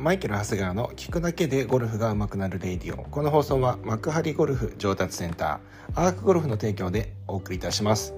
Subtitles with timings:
[0.00, 3.04] マイケル・長谷川の聞くだけでゴルフが上手くなるレイディオ。
[3.04, 8.14] この放送は幕張ゴルフ上達センターアークゴルフの提供でお送りいたします。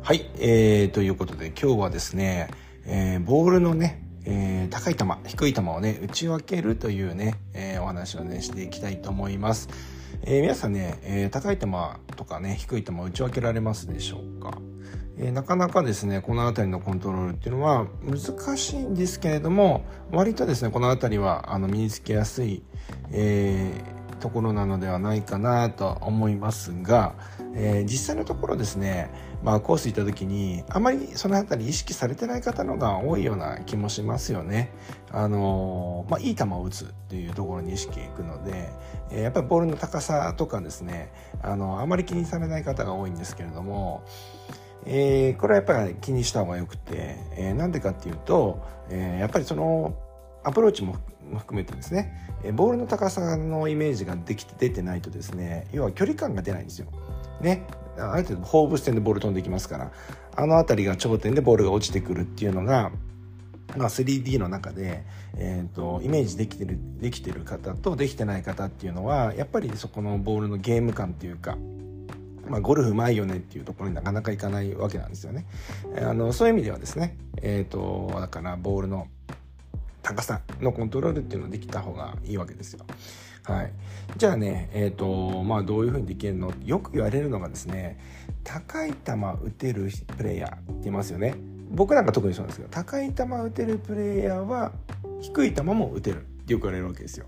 [0.00, 2.48] はい、えー、ということで今日はですね、
[2.86, 9.70] えー、ボールのねえー、高い球低い球をね打ち分けるというね、えー、お話をねしていきたいと思います、
[10.22, 11.66] えー、皆さんね、えー、高い球
[12.16, 14.58] とかね低い球打ち分けられますでしょうか？
[15.22, 22.62] え、なかなかですねこの辺りのコントロールっていうのは難しいんですけれども割とですねこの辺りはあの身につけやすい、
[23.12, 27.14] えー、ところなのではないかなと思いますが、
[27.54, 29.10] えー、実際のところですね、
[29.42, 34.72] まあ、コース行った時にあまりその辺り意識されてない方のが多いような気もしますよね。
[35.12, 38.70] あのまあ、いい球を打つっていうところに意識いくので、
[39.10, 44.04] え、やっぱりボールの高さとかですねあのあまり気にされない方が多いんですけれども
[44.86, 49.94] えー、これはやっぱり気にした方がよくて、えー、なんでかっていうと、えー、やっぱりその
[50.42, 50.96] アプローチも
[51.38, 56.86] 含めてですねえボールの高さのイメージができて出てないとですね要は距離感が出ないんですよ。
[57.40, 57.66] ね
[57.98, 59.92] ある程度放物線でボール飛んできますから
[60.36, 62.92] あの辺りが頂点でボールが落ちてくるっていうのが、
[63.76, 65.04] まあ、3D の中で、
[65.36, 71.58] えーと、イメージできてるできてる方とできてない方っていうのはやっぱりそこのボールのゲーム感っていうか
[72.50, 75.46] まあ、ゴルフうまいよねっていうところになかなかいかないわけなんですよね。
[76.02, 79.06] あのそういう意味ではですね、えーと、だからボールの
[80.02, 82.84] 高さのコントロールっていうのができた方がいいわけですよ。
[83.44, 83.72] はい、
[84.16, 86.52] じゃあね、えーとまあ、どういうふうにできるの？
[86.64, 87.98] よく言われるのがですね
[88.44, 91.34] 高い球打てるプレイヤーっていますよね
[91.70, 94.72] 僕なんか特にそうなんですけど高い球打てるプレイヤーは
[95.20, 97.26] 低い球も打てるってよく言われるわけですよ。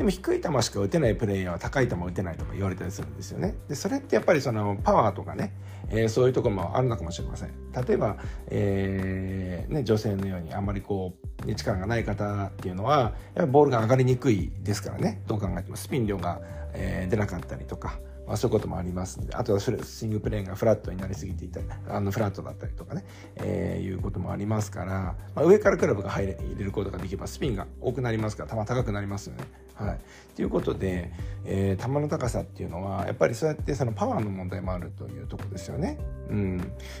[0.00, 3.54] でも低い球しか打てないプレイヤーは高い球打てないとか言われたりするんですよね。
[3.68, 5.52] でそれってやっぱりそのパワーとかね、
[5.90, 7.50] えー、そういうところもあるのかもしれません。
[7.86, 11.12] 例えば、えーね、女性のようにあんまりこ
[11.46, 16.40] う力がない方っていうのはやっぱボールが上がりにくいですからねどう考えてもスピン量が、
[16.72, 17.98] えー、出なかったりとか。
[18.30, 19.72] まあ、そういうこともありますのであとはス
[20.04, 23.04] イングプレーがフラットになりすぎていたりあのフラットだったりとかね、
[23.34, 29.42] えー、いうこともありますから、まあ、上からクラブが入れ入れることができればスピンが多くなりますから球高くなりますよね。
[29.74, 29.98] はい、
[30.36, 31.10] ということで、
[31.44, 35.98] えー、球の高さっていうのはやっぱりそうやってそのパワーの問題もあるというとこですよね。
[36.28, 36.58] うん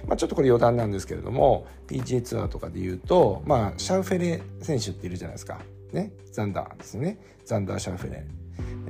[0.08, 5.60] まあ、ちょっとこれ余談なんですけれども PGA ツアーとかで言うと、まあ、シャウフェレ選手っているじゃないですか。
[5.92, 7.20] ね、ザンダーですね。
[7.44, 8.40] ザンダー・シャウフェレ。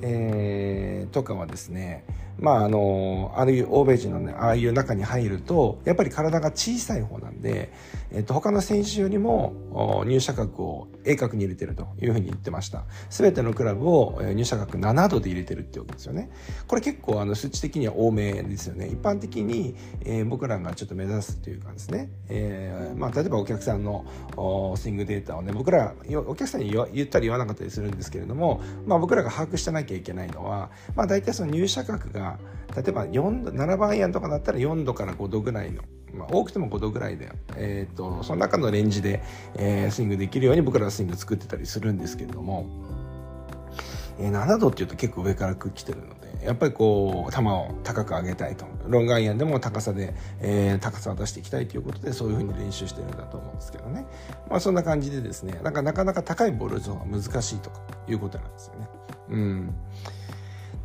[0.02, 2.04] えー、とかはですね
[2.40, 7.72] まああのああいう欧米人のねああいう中に入るとやっぱり体が小さい方なんで、
[8.12, 12.84] えっと、他の選手よりも入射角を鋭角に入れてるというふうに言ってました。
[13.08, 16.30] 全てのクラブを入射角7度で入れてるってわけですよね。
[16.66, 18.88] これ結構あの数値的には多めですよね。
[18.88, 19.74] 一般的に、
[20.04, 24.04] えー、僕らがちょっと目指すというかですね、えーまあ、例えばお客さんの
[24.76, 25.94] スイングデータをね僕ら
[26.26, 32.29] お客さんに言ったり言わなかったりするんですけれども、まあ、僕らが把握してなきゃいけないのは、まあ、大体その入射角が
[32.76, 35.82] 例えば4度7番アイアンとかだったら4度から5度ぐらいの、
[36.14, 39.22] まあ、多くても5度ぐらいで、えーと、その中のレンジで、
[39.56, 42.66] えー、スイングできるように僕らはスイング作ってたりするんですけれども、
[44.18, 48.66] えー、7度っていうと結構上から来てるのでやっぱりこう球を高く上げたいと。
[48.86, 54.06] ロングアイアンでも高さで、えー、高さを出していきたいということでそういうふうに練習してるんだと思うんですけどね。
[54.48, 58.88] まあそんな感じでですねなんかなかなか高いボール打つのが難しいとかいうことなんですよね。
[59.28, 59.74] うん。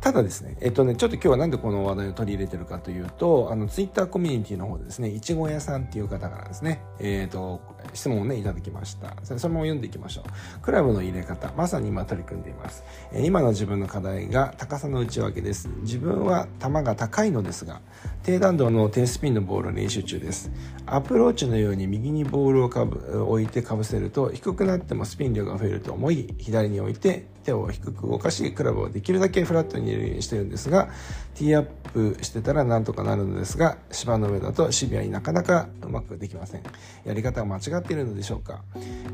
[0.06, 7.60] ただですね、えっとね、ちょっと今日はなんでこの話題を取り入れてるかというと、あの、ツイッターコミュニティの方でですね、いちご屋さんっていう方からですね、えっ、ー、と、
[7.92, 9.16] 質問をね、いただきました。
[9.24, 10.60] それそのまま読んでいきましょう。
[10.60, 12.84] クラブの入れ方、まさに今取り組んでいます。
[13.12, 15.68] え今の自分の課題が高さの内訳です。
[15.80, 17.80] 自分は球が高いのですが、
[18.22, 20.52] 低弾道の低スピンのボールを練習中です。
[20.86, 30.88] アプローチのように右にボールをかぶ置いてかぶせると、低くなってもスピン量が増えると思い、左に置いて手を低く動かし、クラブをできるだけフラットに入れしてるんですが、
[31.34, 36.62] ティーアップしてたらなんとかなるのですが、芝の上だとシビアになかなかうまくできません。
[37.04, 38.62] やり方は間違っているのでしょうか、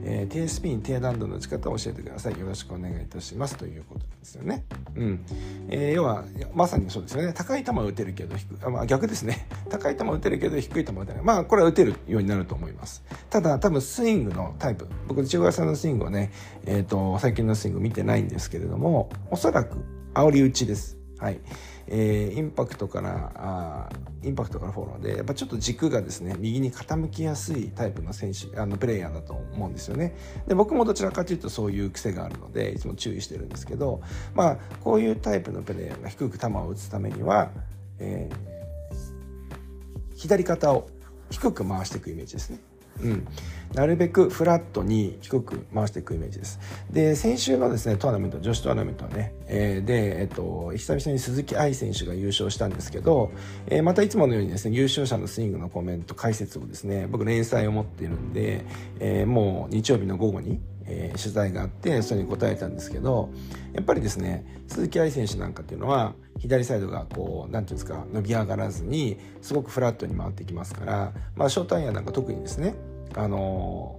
[0.04, 2.38] えー、低スピン低弾道の打ち方を教えてください。
[2.38, 3.56] よろしくお願いいたします。
[3.56, 4.64] ということですよね、
[4.94, 5.24] うん。
[5.68, 6.24] えー、要は
[6.54, 7.32] まさにそうですよね。
[7.32, 9.48] 高い球は打てるけど低まあ、逆ですね。
[9.68, 11.22] 高い球は打てるけど低い球は打てない。
[11.24, 13.02] まあこれは打てるようになると思います。
[13.30, 14.86] ただ多分スイングのタイプ。
[15.08, 16.30] 僕千葉さんのスイングをね、
[16.66, 19.76] えーと、最近のスイング見てないんですけれどもおそらく
[20.14, 20.98] 煽り打ちです。
[21.18, 21.40] はい。
[21.86, 23.88] えー、インパクトからあ
[24.22, 30.16] インパクトからフォローでやっぱちょっと軸がですね右に傾きやすいタイプの選手あのプレイヤーだと思うんですよね。
[30.46, 34.00] で僕もどちらかというとそういう癖があるのでいつも注意してるんですけど
[34.34, 37.50] まあこういうタイプのプレイヤーが低く球を打つためには、
[37.98, 40.88] えー、左肩を
[41.30, 42.58] 低く回していくイメージですね。
[43.02, 43.26] うん。
[43.74, 46.60] なるべくフラットに低く回していくイメージです。
[46.90, 53.32] で、先週のですね、トーナメント、女子トーナメントはね、えー、で、えっと、久々に鈴木愛選手が優勝したんですけど、
[53.68, 58.64] えー、またいつものようにですね、優勝者のスイングのコメント、解説をですね、僕連載を持っているんで、
[59.00, 63.30] えー、もう日曜日の午後に、えー、取材があってそれに答えたんですけど
[63.72, 72.74] やっぱりですね鈴木愛選手なんかっていうのは左サイドがこう何ていうんですか伸び上がらずにすごくフラットに回ってきますから、まあ、ショートアイアンなんか特にですね
[73.16, 73.98] あの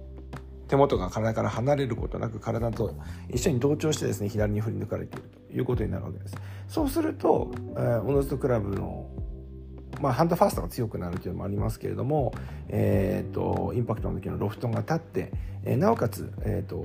[0.68, 2.94] 手元が体から離れることなく体と
[3.30, 6.34] 一緒に同調してですね左に振り抜かれているということになるわけです
[6.68, 9.08] そうすると、えー、おのずとクラブの
[10.00, 12.34] まあ、ハンドファーストが強くなるというのもありますけれども、
[12.68, 15.32] えーと、インパクトの時のロフトが立って、
[15.64, 16.84] えー、なおかつ、えーと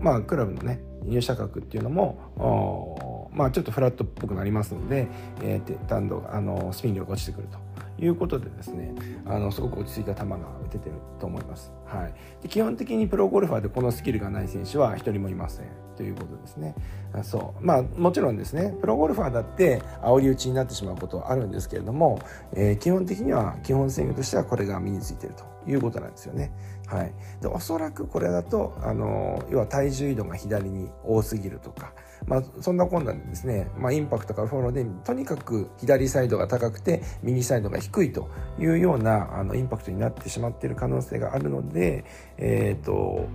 [0.00, 5.06] まあ、クラブのね入射角っていうのもまあ、ちょっとフラットっぽくなりますので、
[5.42, 7.67] えー、弾道あのスピン量が落ちてくると。
[8.00, 8.94] いうことでですね
[9.26, 15.88] あのすごく落ち着いた球が打ててると思います、はい、で基本的にプロゴルファーでこのスキルがない選手は1人もいません。
[15.98, 16.76] ということですね。
[17.24, 17.66] そう。
[17.66, 18.72] まあもちろんですね。
[18.80, 22.20] プロゴルファーだって煽り打ちになってしまうことはあるんですけれども、
[22.54, 25.57] えー、基本的には基本スイングとしてはこれが身についていると。
[25.68, 26.52] いうことなんですよね。
[26.86, 27.12] はい、
[27.42, 31.92] でおそらくこれだとあの要は体重移動が左に多すぎるとか
[32.26, 38.28] まあ、そんな困難でですね、まあ、インパクトからフォローでとにかく左サイドが高くて右サイドが低いと
[38.58, 42.04] いうようなあのインパクトになってしまっている可能性があるので、
[42.36, 43.26] えーと、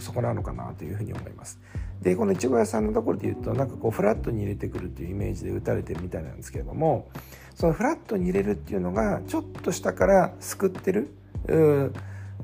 [0.00, 1.58] そこなのかなというふうに思います。
[2.02, 7.08] でこのいちご屋さんのところで言うとなんかこうフラットに入れてくるっていうイメージで打たれてるみたいなんですけれども
[7.54, 11.14] そのフラットに入れるっていうのがちょっと下からすくってる
[11.48, 11.92] う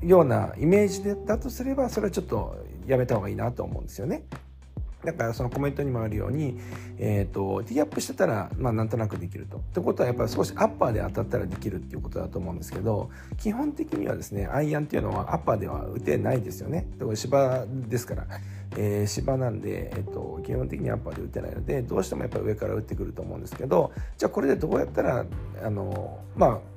[0.01, 2.57] ようなイメージだとすればそれはちょっと
[2.87, 4.23] やめた方がいいなと思うんですよね。
[5.03, 6.57] だからそのコメントにもあるように、
[6.97, 9.57] えーと、ティーアップしてたら、まあ、なんとなくできると。
[9.57, 16.87] ってことはやっぱり少しアッパーで当たったらできるっていうことだと思うんですけど基本的にはですねアイアンっていうのはアッパーでは打てないですよね。
[16.97, 18.27] だから芝ですから、
[18.77, 25.25] えー、芝なんで、えーと、基本的にアッパーで打てないのでどうしてもやっぱり上から打ってくると思うんですけどじゃあこれでどうやったら
[25.63, 26.72] あのまあ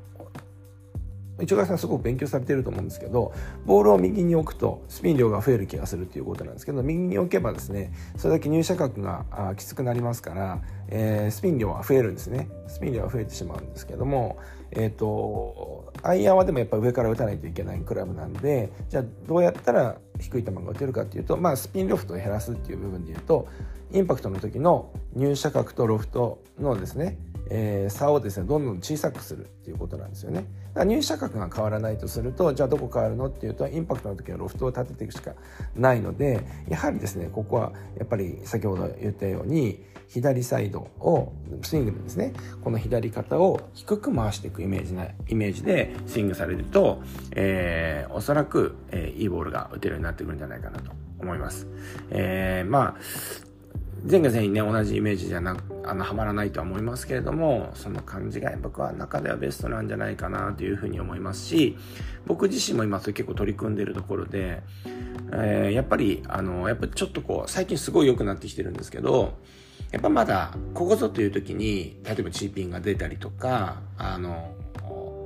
[1.41, 3.33] 市川さんすごく勉強されてると思うんですけど
[3.67, 12.49] ボールを右に置くとスピン量が増える気がするっていうことなんですけど右に置けばですねそれだけ入射角がきつくなりますから、えー、スピン量は増えるんですね。
[12.69, 14.39] スピン量は増えてしまうんですけども
[14.71, 23.47] えっ、ー、とアイアンはでもやっぱ上から打たないといけないクラブなんでじゃあどうやったら低い球が打てるかっていうとまあスピンロフトを減らすっていう部分で言うと
[23.93, 30.47] インパクトの時の入射角とロフトのですねえー、差をですねどんどん小さくするっていうことなんですよね。
[30.75, 35.33] だから入射角が変わらないとするとじゃあどこ変わるのっていうとインパクトの時はロフトを立てていくしか
[35.75, 41.33] ないのでやはりですねここはやっぱり先ほど言ったように左サイドを
[41.63, 42.33] スイングでですね
[42.63, 47.03] この左肩を低く回していくイメージなイメージでスイングされると、
[47.35, 51.67] えー、おそらく、えー、いいボールが打てるようになってくるんじゃないかなと思います。
[52.11, 52.97] えー、まあ
[54.09, 55.57] 前回全員ね、同じイメージじゃな
[55.87, 61.79] あの、はまらないとは思いますけれども、その感じが僕は中ではベストなんじゃないかなというふうに思いますし、
[62.27, 64.63] 僕自身も今それ結構取り組んでるところで、
[65.33, 69.35] えー、やっぱり、あの、やっぱちょっとこう、最近すごい良くなってきてるんですけど、
[69.93, 74.55] やっぱまだ、ここぞという時に、例えばチーピンが出たりとか、あの、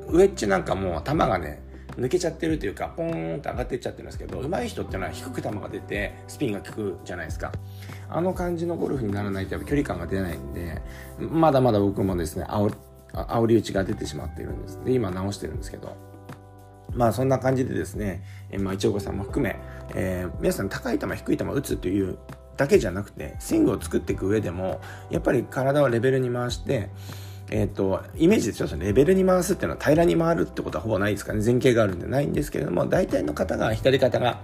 [0.08, 1.62] ウエッジなんかも球がね、
[2.00, 7.52] 抜けちゃってるというか、ポーンって上がっていっちゃってるんですけど、上手い人っていうのは低く球が出て、スピンが効くじゃないですか。
[8.08, 10.80] あの感じのゴルフにならないとやっぱ距離感が出ないんで、
[11.18, 12.74] まだまだ僕もですね、煽
[13.12, 14.80] 煽り打ちが出てしまってるんです。
[14.84, 15.96] で、今直してるんですけど。
[16.92, 19.56] まあそんな感じでですね、えまあ一岡さんも含め、
[19.94, 22.18] えー、皆さん高い球低い球打つという
[22.56, 26.90] だけじゃなくて、スイングを作っていく上でも、やっぱり体をレベルに回して、
[27.50, 28.68] えっ、ー、と、イメージですよ。
[28.68, 31.44] そのレベルに回すっていうのは平らに回るってことはほぼないですかね。
[31.44, 34.40] 前傾があるんでないんですけれども、大体の方が、左肩が、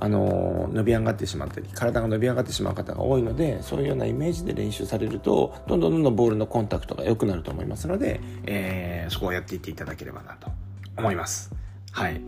[0.00, 10.50] あの伸び上がってしまったり体が伸び上がってしまう方が多いのでそういうようなイメージで練習されるとどんどんどんどんボールのコンタクトが良くなると思いますので、えー、そこをやっていっていただければなと
[10.96, 11.52] 思います
[11.90, 12.20] はい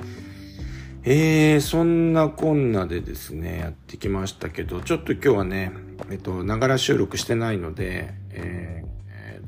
[1.02, 5.73] えー、そんなこんなでですねやってきましたけどちょっと今日はね
[6.11, 8.89] えっとながら収録してないので、えー、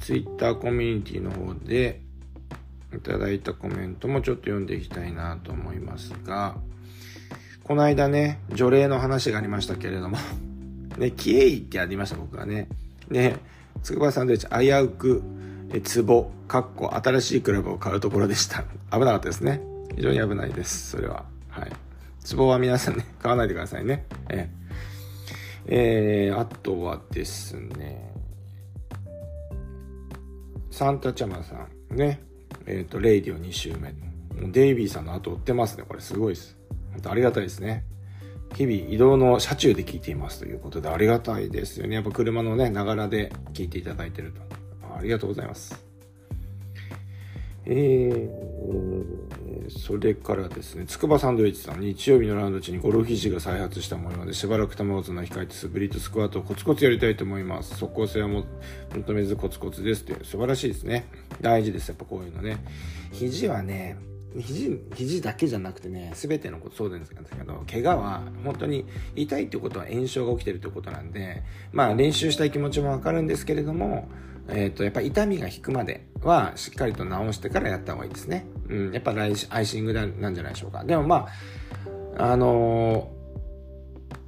[0.01, 2.01] ツイッターコミュニティの方で
[2.95, 6.57] いただいたコメントもちょっと読んでいきたいなと思いますが、
[7.65, 10.19] この間ね、除霊の話がありましたけれども
[10.99, 12.69] ね、キエイってありました、僕はね。
[13.09, 13.37] ね、
[13.83, 15.23] つくばサンドイッチ、危うく、
[15.73, 18.65] え、壺、かっこ、新しいクラブを買うところでした。
[18.91, 19.61] 危なかったですね。
[19.97, 21.25] 非常に危ないです、それは。
[21.49, 21.73] はい。
[22.37, 24.07] 壺は皆さんね、買わないでくださいね。
[24.29, 24.51] え
[25.67, 28.13] えー、あとはですね、
[30.83, 32.21] サンタチャマさんね、
[32.67, 33.95] えっ、ー、と、レイディオ2週目。
[34.51, 35.85] デイビーさんの後追ってますね。
[35.87, 36.57] これすごいです。
[36.91, 37.85] 本当ありがたいですね。
[38.57, 41.95] 日々移動の車中で聞いていますということでありがたいですよね。
[41.95, 44.41] やっぱ車のね、ながらで聞いていただいてると。
[44.99, 45.92] ありがとうございます。
[47.64, 57.76] えー、それからですね、筑波サンドイッチさん、日曜日のラウンド中にゴルフ肘が再発した模様で、しばらく球をつの控えて、スプリットスクワットをコツコツやりたいと思います。
[57.76, 58.45] 速攻性はも
[58.95, 61.07] 求めずコツコツですって、素晴らしいですね。
[61.40, 62.64] 大事です、やっぱこういうのね。
[63.12, 63.97] 肘はね、
[64.40, 67.23] 肘、肘だけじゃなくてね、すべてのことそうなんですけど、
[67.71, 71.42] 怪我は本当に痛いってことは炎症が起きてるってことなんで、
[71.73, 74.09] まあ練習したい気持ちもわかるんですけれども、
[74.49, 78.47] えっ、ー、と、やっぱ痛みが引くまではしっかりと治してからやった方がいいですね。
[78.69, 80.85] うん、やっぱライアイシングなんじゃないでしょうか。
[80.85, 81.27] でもま
[82.17, 83.23] あ、あのー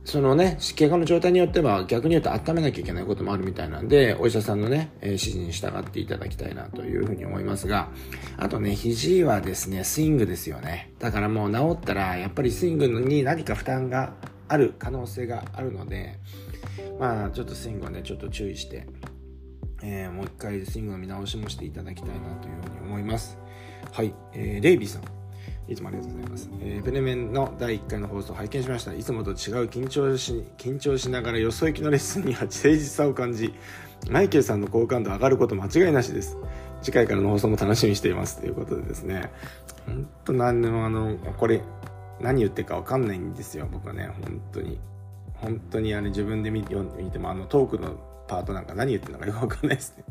[0.05, 7.89] そのね、怪我の状態によっては逆に言うと温めなきゃいけないこともあるみたいなんで、お医者さんのね、えー、指示に従っていただきたいなというふうに思いますが、
[8.37, 10.93] あとね、肘はですね、スイングですよね。
[10.99, 14.13] だからもう治ったら、やっぱりスイングに何か負担が
[14.47, 16.19] ある可能性があるので、
[17.01, 18.87] まあ、ちょっとスイングはね、ちょっと注意して、
[19.87, 23.39] えー、もう一回スイングの見直しもしていただきたいなというふうに思います。
[23.93, 25.03] はい、えー、レイビーさん。
[25.69, 26.51] いつもありがとうございます。
[26.61, 28.95] えー、プレメンの第1回の放送を拝見しました。
[28.95, 29.35] いつもと違う
[29.67, 33.55] 緊張し、緊張しながらよそ行きのレッスンには誠実さを感じ、
[34.11, 36.39] マイケルさんの好感度上がること間違いなしです。
[36.83, 38.41] 次回からの放送も楽しみにしています。
[38.41, 39.31] ということでですね、
[39.87, 41.63] 本当何でもあの、これ、
[42.21, 44.79] 何言ってるかわかんないんですよ、僕はね、本当に。
[45.35, 46.65] 本当にあれ自分で見
[46.99, 47.97] 見ても、あのトークの
[48.27, 50.05] パートなんか何言ってるのかよくわかんないですね。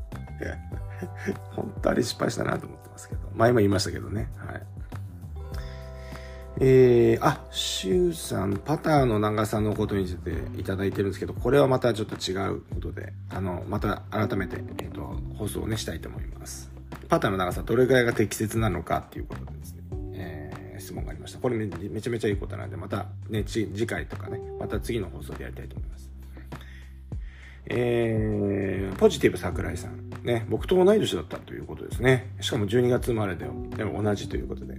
[1.55, 4.29] 本当あれ失敗したなと思ってますけど、前も言いましたけどね。
[4.37, 4.61] はい。
[6.59, 16.71] えー、あ、シュウさん、パターの長さのことについていただいてるんですけど、これはまたちょっと違うことで、あの、また改めて、えっ、ー、と、放送をね、したいと思います。
[17.09, 19.81] パターの長さ、どれくらいが適切なのかっていうことでですね、
[20.13, 21.39] えー、質問がありました。
[21.39, 26.12] これめめちゃめちゃいいことなんで、またね、次回とかね、また次の放送でやりたいと思います。
[27.67, 30.03] えー、ポジティブ桜井さん。
[30.23, 32.31] ね、僕と同い年だったということですね。
[32.39, 34.75] しかも12月生まれで、でも同じということで。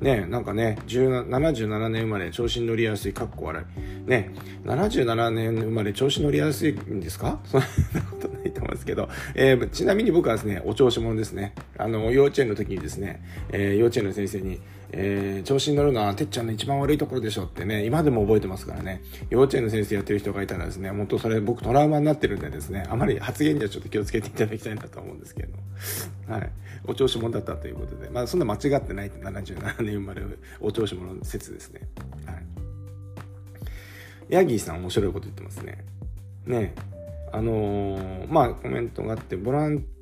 [0.00, 3.62] ね、なんかね、77年生まれ、調子に乗りやすい、かっこ笑
[4.06, 4.08] い。
[4.10, 4.30] ね、
[4.64, 7.38] 77年生まれ、調子乗りやすいんですか？
[7.44, 7.66] そんな
[8.10, 11.52] ことないと思うんですけど、えー、ちなみに僕はですね、お調子者ですね。
[11.76, 25.52] あの、幼稚園の時にですね、えー、幼稚園の先生に、えー、調子に乗るのはてっちゃんの一番悪いところでしょってね、今でも覚えてますからね、幼稚園の先生やってる人がいたらですね、本当それ僕トラウマになってるんでですね、あまり発言にはちょっと気をつけていただきたいなと思うんですけど、
[26.32, 26.50] はい。
[26.86, 30.22] お調子者だったということで、まあそんな間違ってないって77年生まれ
[30.60, 31.82] お調子者の説ですね。
[32.24, 32.44] はい。
[34.28, 35.84] ヤギーさん面白いこと言ってますね。
[36.46, 36.74] ね
[37.32, 39.97] あのー、まあコメントがあって、ボランティ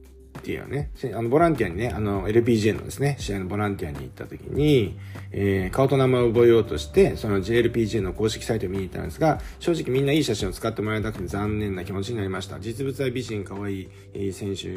[0.62, 4.98] アね、あの、ボランティアにね、あの、LPGA のですね、試合のボランティアに行った時に、
[5.32, 12.60] えー、顔と名前を覚えようとして、その JLPGA の公式サイトを見に行ったんですが、正直みんないい写真を使ってもらえなくて残念な気持ちになりました。
[12.60, 14.68] 実物は美人可愛い、選手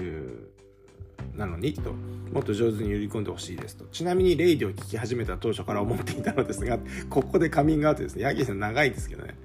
[1.37, 1.93] なのにと、
[2.33, 3.85] もっと上手に売り込んでほしいですと。
[3.85, 8.23] ちなみに、レイディを聞き始めた当初から思っていたのですが、ここでカミングアウトですね。
[8.23, 9.35] ヤギさん長いですけどね。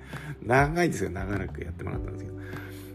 [0.43, 2.35] 長いですよ、長らくやってもらったんですけど。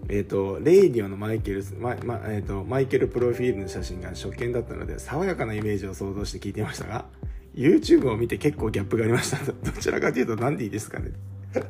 [0.09, 7.05] えっ、ー、と、レイディオのマイケル、ま、ま、えっ、ー、と、マイケルプロフィールの写真が初見だったので、爽やかなイメージを想像して聞いていましたが、
[7.53, 9.37] YouTube を見て結構ギャップがありました。
[9.45, 11.11] どちらかというと何でいいですかね。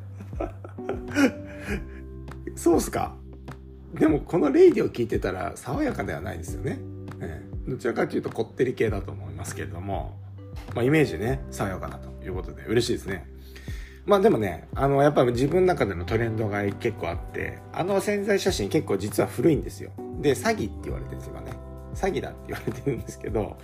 [2.55, 3.15] そうっすか。
[3.93, 6.79] でも、このラジオを聞いてたら、爽やかではないですよね。
[7.19, 10.17] えどちらかというと、こってり系だと思いますけれども、
[10.73, 13.27] まあ、イメージね、爽やかなということで、嬉しいですね。
[14.09, 19.91] まあでもね、あの、やっぱ自分の中でのトレンドが結構あって、あの潜在写真結構実は古いんですよ。
[20.19, 21.51] で、詐欺って言われてるんですよね。
[21.93, 23.55] 詐欺だって言われてるんですけど、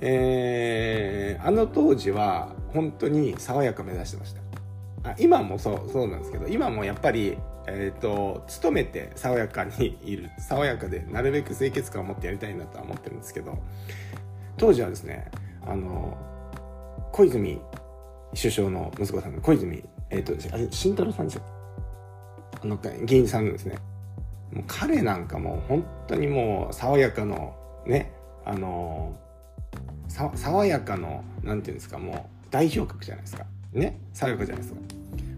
[0.00, 5.10] えー、あの当時は本当に爽やか目指してました。
[5.10, 10.28] あ今もそう、そうなんですけど、今もやっぱり、えっ、ー、と、勤めて爽やかにいる。
[10.40, 13.56] 爽やかで、なるべく清潔感を持ってやりたいなとは思ってるんですけど、
[14.56, 15.30] 当時はですね、
[15.64, 16.18] あの、
[17.12, 17.60] 小泉
[18.34, 21.42] 首相の息子さん小泉、えっ、ー、と、あれ、慎太郎さんですよ。
[22.62, 23.76] あの、議員さんですね。
[24.52, 27.54] もう彼なんかもう本当にもう爽やかの、
[27.86, 28.12] ね、
[28.44, 29.16] あの
[30.08, 33.44] さ、爽やかの、なんていうんですか、もう代表格じゃないですか。
[33.72, 34.80] ね、爽やかじゃないですか。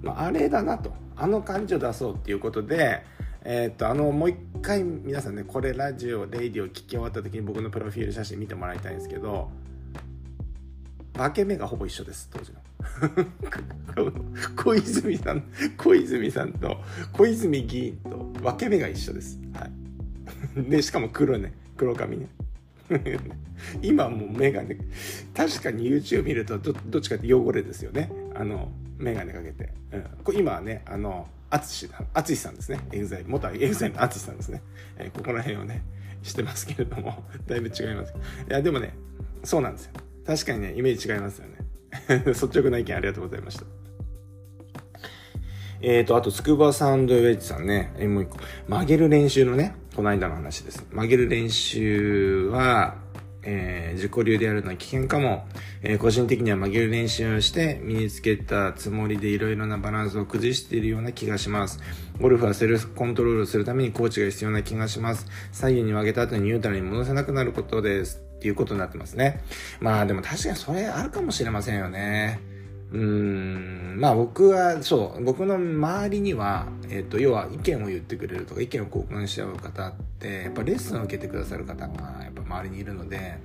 [0.02, 0.92] まあ、あれだなと。
[1.16, 3.02] あの感じを出そうっていうことで、
[3.42, 9.50] えー、っと、あの、もう一回皆さんね、これラジオ、レイディオ聞き終わった時に僕のプロフィール写真見てもらいたいんですけど、
[11.16, 12.60] 分け目がほぼ一緒です、当時の。
[14.56, 15.42] 小泉さん、
[15.76, 16.76] 小泉さんと、
[17.12, 19.40] 小泉議員と分け目が一緒です。
[19.54, 20.62] はい。
[20.70, 22.28] で、しかも黒ね、黒髪ね。
[23.82, 24.76] 今もうメガネ、
[25.34, 28.10] 確かに YouTube 見るとどどっちかって汚れですよね。
[28.34, 29.72] あの、メガネかけて。
[29.92, 32.80] うん、こ今はね、あの、あつし、あつしさんですね。
[32.92, 34.62] エグザイ、元エグザイルのあつしさんですね。
[34.98, 35.82] えー、ここら辺をね、
[36.22, 38.12] してますけれども、だいぶ違います。
[38.48, 38.94] いや、でもね、
[39.42, 39.92] そうなんですよ。
[40.26, 41.56] 確かにね、イメージ違いますよね。
[42.26, 43.64] 率直な意見ありがとうございました。
[45.82, 50.86] えっ、ー、と、あと、スクーバーサンドウェッジさんね、えもう一個、曲げる練習のね、この間の話です。
[50.90, 52.96] 曲げる練習は、
[53.48, 55.46] えー、自己流でやるのは危険かも、
[55.82, 61.78] えー、個人的には曲げる練習をして身につけたつもりでいろいろなバランスを崩しているような気がします。
[62.20, 65.26] ゴルフはセルフコントロールするためにコーチが必要な気がします。
[65.52, 68.25] 左右に曲げた後にニュートラルに戻せなくなることです。
[68.36, 69.40] っていうことになってますね。
[69.80, 72.40] まあでも確かにそれあるかもしれませんよね。
[72.92, 83.38] うーん、まあ僕は、そう、僕の周りには、えっ、と、要は意見を言ってくれるとか、意見を交換し合う方って、やっぱレッスンを受けてくださる方が、やっぱ周りにいるので、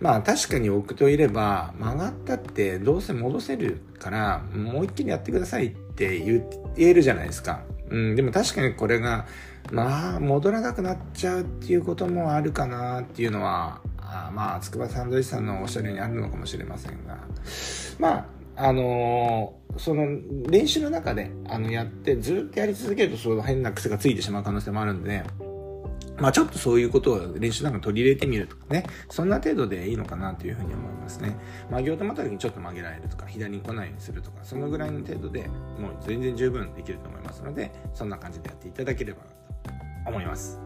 [0.00, 6.42] まあ確かに僕といれば、曲がったってどうせ戻せるから、もう一気にやってくださいって言
[6.78, 7.60] えるじゃないですか。
[7.90, 9.26] うん、でも確かにこれが、
[9.72, 13.80] まあ、戻らなくなっちゃうっていうこともあるかなっていうのは、
[14.32, 17.18] まあ、筑波サンドイッチさんのおっしゃるようにあるのかもしれませんが、
[17.98, 20.06] まあ、あのー、その
[20.48, 25.24] 練習の中であのやってずっとやり続けるとその変な癖がついてしまう可能性もあるんで、
[26.18, 31.36] まあちょっとそういうことを練習の中に取り入れてみるとかね、そんな程度でいいのかなというふうに思いますね。
[31.70, 35.46] 曲げようと思った時にちょっと曲げられるとか、左に来ないようにするとか、そのぐらいの程度で
[35.78, 39.24] もう全然十分できると思いますので、そんな感じでやっていただければな
[40.04, 40.58] と思います。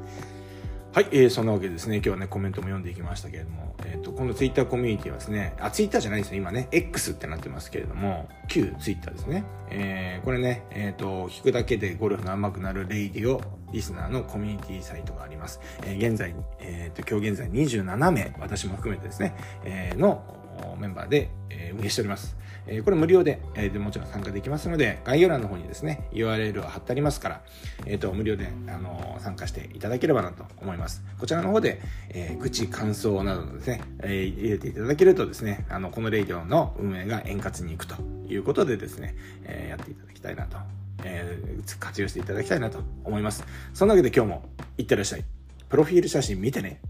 [0.93, 9.45] はい、えー、そんなわけでですね、今日はね、コメントも読んでいきましたけれども、えっ、ー、と、このツイッターコミュニティはですね、あ、ツイッターじゃないですね、今ね、X ってなってますけれども、旧ツイッターですね。
[9.71, 13.41] えー、これね、えっ、ー、と、聞くだけでゴルフが上手くなるレイディオ
[13.73, 15.61] リスナーのコミュニティサイトがあります。
[15.85, 20.40] えー、現在、えっ、と、今日現在27名、私も含めてですね、えー、の
[20.79, 22.37] メンバーで、え、運営しております。
[22.67, 27.43] え、これ無料で、え、でもちろん参加できますので、概要欄の方にですね、URL を貼ってありますから、
[27.87, 31.03] えっ、と、無料で、あの参加していただければなと思います。
[31.19, 31.81] こちらの方で、
[32.11, 37.97] え愚痴、感想などのですね、え入れていただけるとですね、あの、このレイディオの運営が円滑にいくと
[38.29, 40.59] いうことでですね、えやっていただきたいなと、
[41.05, 41.39] え
[41.79, 43.45] 活用していただきたいなと思います。
[43.75, 45.25] そんなわけで今日もいってらっしゃい。
[45.69, 46.81] プロフィール写真見てね。